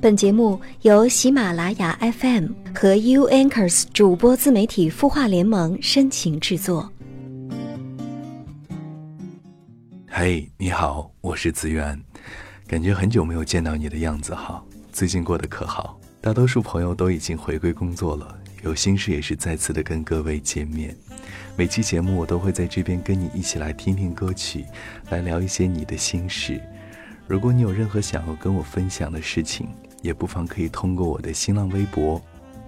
[0.00, 6.92] 本节目由喜马拉雅 FM 和 U Anchors 主播自媒体孵化联盟深情制作。
[10.06, 12.00] 嘿，你好，我是子源，
[12.68, 15.98] 感觉很久没有见到你的样子哈，最近过得可好？
[16.20, 20.96] 大多数朋友都已经回归工作了，有心事也是再次的跟各位见面。
[21.56, 24.64] 每期节目我都会在这边跟你一起来听听歌曲，
[25.10, 26.62] 来聊一些你的心事。
[27.26, 29.68] 如果你有任何想要跟我分享的事情，
[30.02, 32.20] 也不妨可以通过我的新浪微博，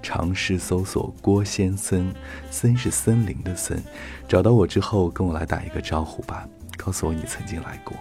[0.03, 2.13] 尝试搜索郭先森，
[2.51, 3.83] 森是森林的森，
[4.29, 7.97] 找到我之后跟我来打一个招呼吧，告诉我你曾经来过，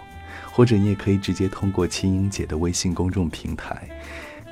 [0.52, 3.88] 或者你也可以直接通过青音姐的微信公众平台，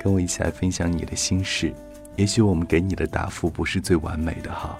[0.02, 1.72] 跟我一起来分享你的心事。
[2.16, 4.76] 也许我们给你的答复不是最完美的哈，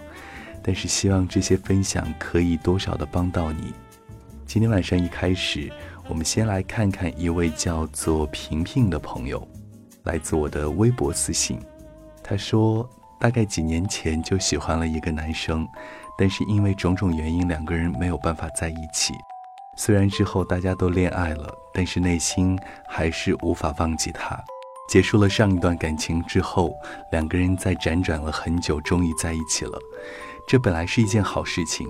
[0.63, 3.73] 但是希望这些分享可以多少的帮到你。
[4.45, 5.71] 今天晚上一开始，
[6.09, 9.47] 我们先来看看一位叫做平平的朋友。
[10.05, 11.61] 来自我的微博私信，
[12.23, 12.89] 他说
[13.21, 15.67] 大概几年前就喜欢了一个男生，
[16.17, 19.13] 但是因为种种原因，两个人没有办法在一起。
[19.77, 24.39] 虽然之后大家都恋爱了，但是内心还是无法忘记他。
[24.89, 26.75] 结束了上一段感情之后，
[27.13, 29.79] 两个人在辗转了很久，终于在一起了。
[30.49, 31.87] 这本来是一件好事情，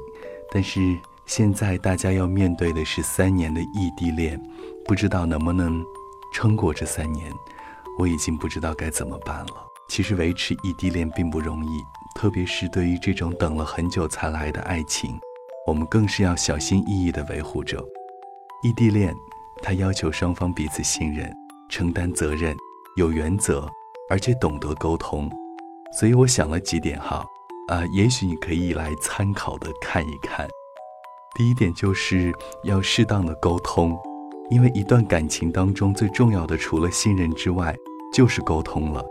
[0.51, 0.81] 但是
[1.25, 4.41] 现在大家要面对的是三年的异地恋，
[4.85, 5.81] 不知道能不能
[6.35, 7.33] 撑过这三年。
[7.99, 9.67] 我已经不知道该怎么办了。
[9.89, 11.69] 其实维持异地恋并不容易，
[12.15, 15.19] 特别是对于这种等了很久才来的爱情，
[15.67, 17.83] 我们更是要小心翼翼地维护着。
[18.63, 19.15] 异地恋，
[19.63, 21.35] 它要求双方彼此信任、
[21.71, 22.55] 承担责任、
[22.97, 23.67] 有原则，
[24.11, 25.31] 而且懂得沟通。
[25.99, 27.25] 所以我想了几点哈，
[27.69, 30.47] 啊，也许你可以来参考的看一看。
[31.35, 32.33] 第一点就是
[32.65, 33.99] 要适当的沟通。
[34.51, 37.75] 因为一段感情当中最重要的，除了信任之外，
[38.13, 39.05] 就是沟通了。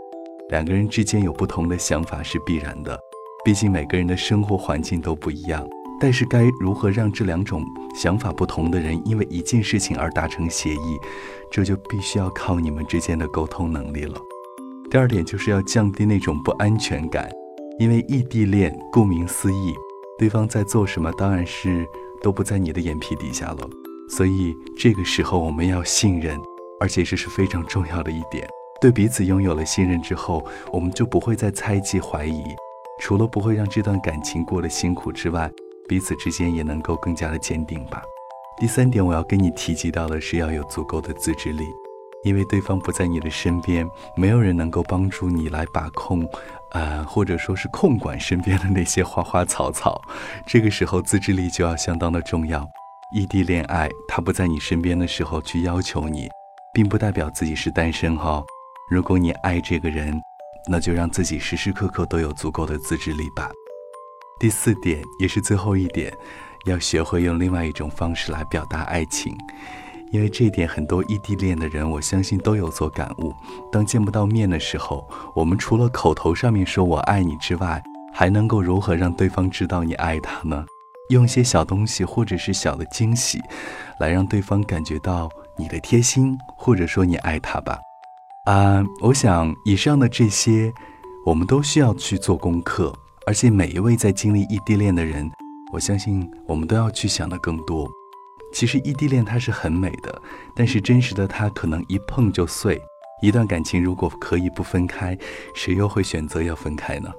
[0.50, 2.98] 两个人之间有不同的想法是必然的，
[3.44, 5.66] 毕竟每个人的生活环境都不一样。
[6.00, 7.60] 但是该如何让这两种
[7.94, 10.98] 想法不同的人因为一件事情而达成协议，
[11.50, 14.14] 这就必须要靠你们之间的沟通能力了。
[14.90, 17.28] 第二点就是要降低那种不安全感，
[17.78, 19.74] 因为异地恋顾名思义，
[20.18, 21.86] 对方在做什么当然是
[22.22, 23.68] 都不在你的眼皮底下了。
[24.08, 26.38] 所以这个时候我们要信任，
[26.80, 28.48] 而且这是非常重要的一点。
[28.80, 32.44] 对彼此拥有了信任之后，我们就不会再猜忌怀疑。
[33.00, 35.50] 除了不会让这段感情过得辛苦之外，
[35.88, 38.02] 彼此之间也能够更加的坚定吧。
[38.60, 41.64] 第三点，我要跟你提及到的是要有足够的自制力，
[42.24, 46.28] 因为对方不在你的身边，没有人能够帮助你来把控，
[46.72, 50.00] 呃，或者说是控管身边的那些花花草草。
[50.46, 52.68] 这个时候自制力就要相当的重要。
[53.10, 56.28] 异地恋爱，他不在你身边的时候去要求你，
[56.74, 58.44] 并不代表自己是单身哈。
[58.90, 60.14] 如果你爱这个人，
[60.70, 63.50] 那就让自己时时刻刻都有足够的自制力吧。
[64.38, 66.12] 第四点，也是最后一点，
[66.66, 69.34] 要学会用另外一种方式来表达爱情，
[70.12, 73.32] 因为这一点很多异地恋的人，我相信都有所感悟。
[73.72, 77.82] 当见不到面的时候，我们除了口头上面说我爱你之外，
[78.12, 80.66] 还能够如何让对方知道你爱他呢？
[81.08, 83.40] 用一些小东西或者是小的惊喜，
[83.98, 87.78] 来让对方感觉到你的贴心，或者说你爱他吧。
[88.44, 90.72] 啊，我想以上的这些，
[91.24, 92.94] 我们都需要去做功课。
[93.26, 95.30] 而且每一位在经历异地恋的人，
[95.72, 97.86] 我相信我们都要去想的更多。
[98.54, 100.22] 其实异地恋它是很美的，
[100.54, 102.80] 但是真实的它可能一碰就碎。
[103.20, 105.18] 一段感情如果可以不分开，
[105.54, 107.10] 谁又会选择要分开呢？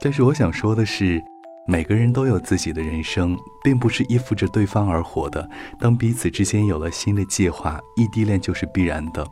[0.00, 1.22] 但是我想说的是。
[1.70, 5.46] 每个人都有自己的人生，并不是依附着对方而活的。
[5.78, 9.22] 当彼此之间有了新的计划，异地恋就是必然的。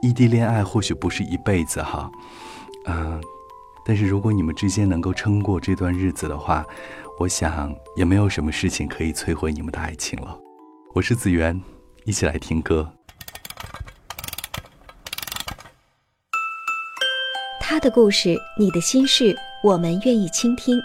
[0.00, 2.08] 异地恋爱或许不是一辈子哈，
[2.86, 3.20] 嗯，
[3.84, 6.64] 但是如果你们之间能够撑过这段日子的话，
[7.18, 10.38] 我想也没有什么事情可以摧毁你们的爱情了。
[10.94, 11.60] 我是子源，
[12.04, 12.88] 一起来听歌。
[17.58, 19.34] 他的故事，你的心事，
[19.64, 20.80] 我们愿意倾听。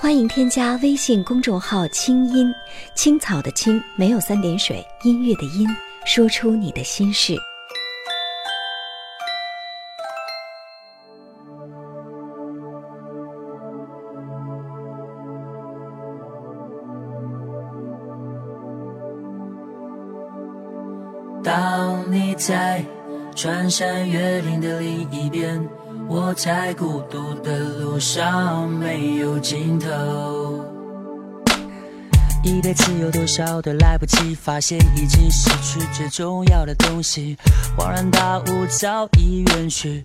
[0.00, 2.50] 欢迎添加微信公众号“清音
[2.94, 5.68] 青草”的青没有三点水，音乐的音，
[6.06, 7.36] 说出你的心事。
[21.44, 22.82] 当你在
[23.36, 25.68] 穿山越岭的另一边。
[26.12, 29.88] 我在孤独的路上没有尽头。
[32.42, 37.36] 一辈子有多少的来不及，发现已经失去最重要的东西，
[37.78, 40.04] 恍然大悟早已远去。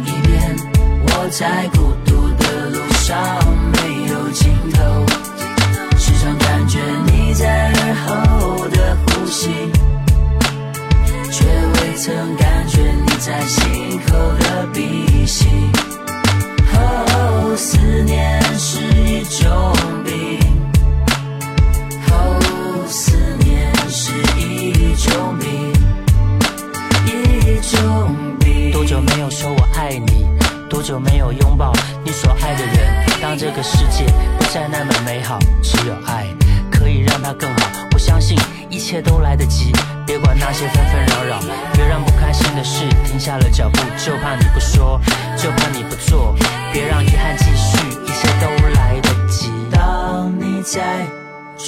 [1.29, 3.17] 在孤独的路上
[3.71, 5.10] 没有尽头。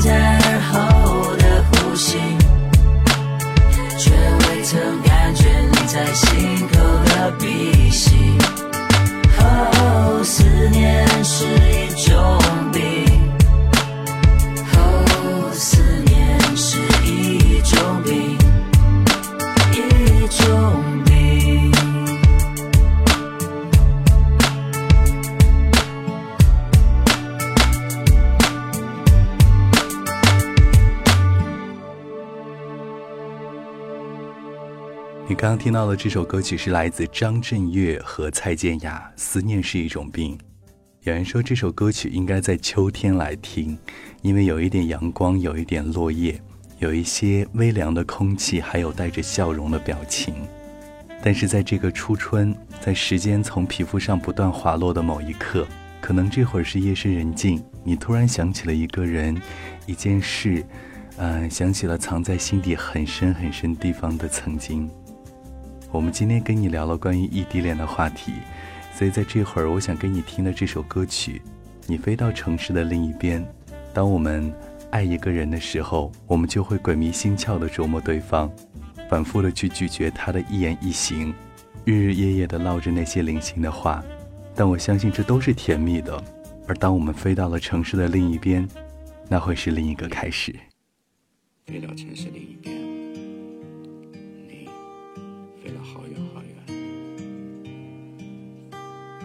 [0.00, 2.18] 在耳后的呼吸，
[3.98, 6.80] 却未曾感觉你在心口。
[7.20, 8.16] 的鼻息，
[9.38, 11.44] 哦，思念是
[35.40, 40.36] 刚刚听到的这首歌曲是来自张震岳和蔡健雅，《思念是一种病》。
[41.00, 43.78] 有人说这首歌曲应该在秋天来听，
[44.20, 46.38] 因为有一点阳光，有一点落叶，
[46.78, 50.34] 有一些微凉的空气，还有带着笑容的表情。
[51.22, 55.66] 但是在这个初春，在时间从皮肤上不断滑落的某一刻，
[56.02, 59.40] 可能这会儿是夜深人静，你突然想起了一个人，
[59.86, 60.62] 一件事，
[61.16, 64.86] 嗯，想起了藏在心底很深很深地方的曾经。
[65.92, 68.32] 我们今天跟你聊了关于异地恋的话题，
[68.94, 71.42] 所以在这会儿，我想给你听的这首歌曲，
[71.86, 73.44] 你飞到城市的另一边。
[73.92, 74.52] 当我们
[74.90, 78.48] 爱一个人的时候，我们就会鬼迷心窍的琢磨对方，
[79.08, 81.34] 反复的去拒绝他的一言一行，
[81.84, 84.00] 日日夜夜的唠着那些零星的话。
[84.54, 86.22] 但我相信这都是甜蜜的。
[86.68, 88.68] 而当我们飞到了城市的另一边，
[89.28, 90.54] 那会是另一个开始。
[91.66, 92.79] 飞到城市另一边。
[95.82, 96.54] 好远好远，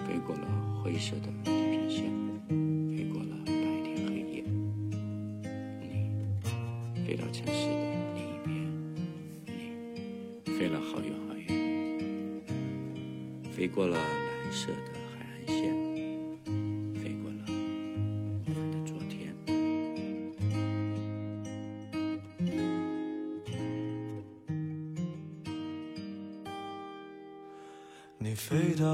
[0.07, 0.47] 飞过了
[0.81, 2.09] 灰色的地平线，
[2.95, 3.51] 飞过了白
[3.83, 4.43] 天黑夜，
[5.81, 7.75] 你飞到城市的
[8.15, 8.55] 另一边，
[10.45, 11.45] 你飞了好远好远，
[13.51, 14.94] 飞过了蓝色的。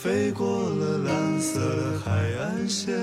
[0.00, 2.94] 飞过了蓝色的海岸线，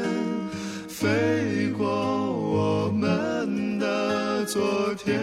[0.88, 4.64] 飞过我们的昨
[4.96, 5.20] 天，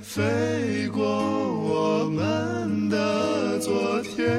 [0.00, 4.30] 飞过我们的昨天。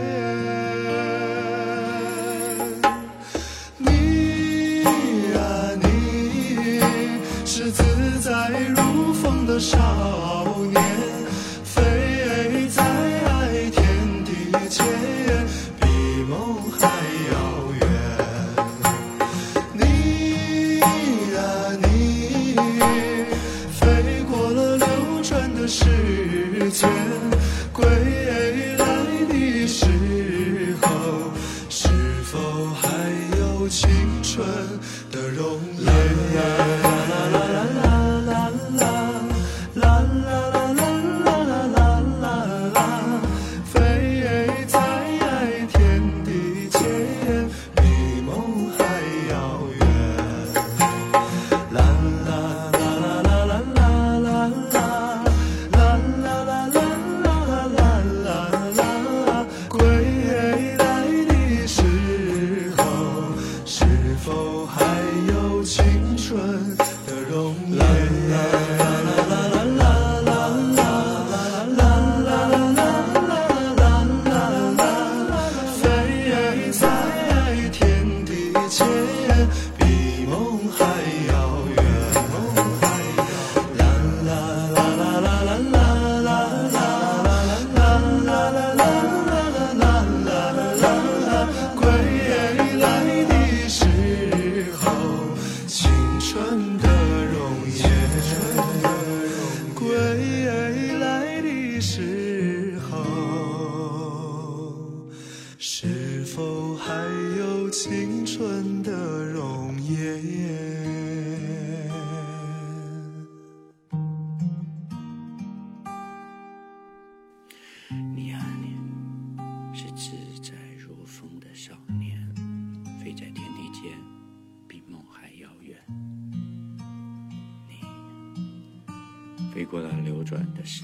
[3.77, 6.79] 你啊你，
[7.45, 7.83] 是自
[8.21, 9.77] 在如风的少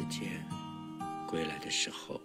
[0.09, 0.27] 间，
[1.27, 2.19] 归来的时候，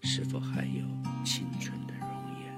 [0.00, 0.84] 是否还有
[1.24, 2.08] 青春的容
[2.40, 2.52] 颜？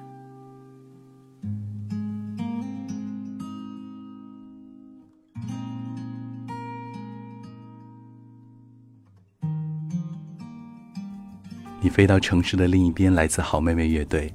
[11.83, 14.33] 你飞到城市的另一边，来自好妹妹乐队。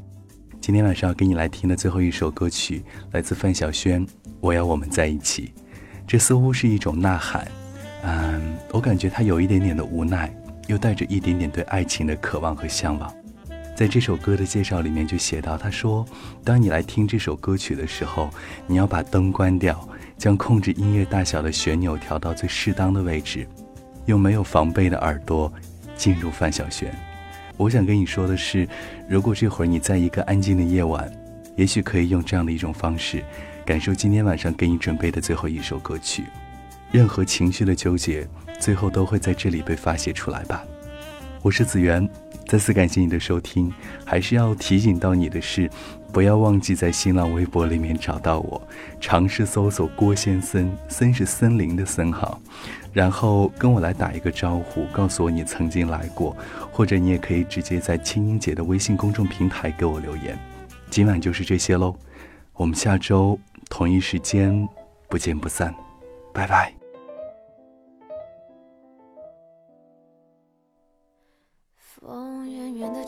[0.60, 4.06] 今天晚上要给你来听的最后一首歌曲，来自范晓萱，
[4.40, 5.48] 《我要我们在一起》。
[6.08, 7.48] 这似乎是一种呐喊，
[8.76, 10.30] 我感觉他有一点点的无奈，
[10.68, 13.10] 又带着一点点对爱情的渴望和向往。
[13.74, 16.06] 在这首歌的介绍里面就写到，他说
[16.44, 18.30] ：“当你来听这首歌曲的时候，
[18.68, 23.48] 你要把灯关掉，将控制音乐大小的旋钮调到最适当的位置，
[24.08, 25.50] 用没有防备的耳朵
[25.96, 26.94] 进入范晓萱。”
[27.56, 28.68] 我想跟你说的是，
[29.08, 31.10] 如果这会儿你在一个安静的夜晚，
[31.56, 33.24] 也许可以用这样的一种方式，
[33.66, 36.26] 感受今天晚上给你准备的最后一首歌曲。
[36.92, 38.28] 任何情绪的纠结，
[38.60, 40.64] 最后都会在这里被发泄出来吧。
[41.42, 42.10] 我是子源，
[42.48, 43.72] 再次感谢你的收听。
[44.04, 45.70] 还是要提醒到你的是，
[46.12, 48.62] 不要忘记在新浪微博里面找到我，
[49.00, 52.40] 尝试搜索郭先森，森是森林的森哈。
[52.92, 56.36] 然后跟我来打一个招呼，告诉我你曾经来过，
[56.72, 60.38] 或者你也可以直接在青音姐的微信公众平台给我留言。
[60.90, 61.96] 今晚就是这些喽，
[62.54, 63.38] 我们下周
[63.70, 64.68] 同一时间
[65.10, 65.76] 不见不散，
[66.34, 66.85] 拜拜。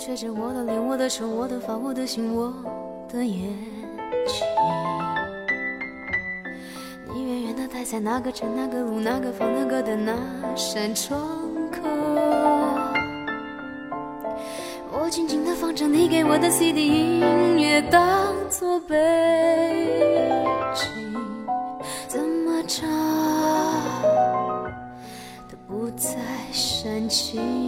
[0.08, 2.54] 远远的吹着我的脸，我的手，我的发，我的心，我
[3.12, 3.42] 的眼
[4.26, 4.48] 睛。
[7.14, 10.16] 你远远地待在哪个城、哪个路、哪个房、哪个的那
[10.56, 11.20] 扇窗
[11.72, 11.82] 口，
[14.94, 18.96] 我静静的放着你给我的 CD 音乐，当作背
[20.74, 20.86] 景，
[22.08, 22.88] 怎么唱
[25.50, 26.16] 都不再
[26.54, 27.68] 煽情。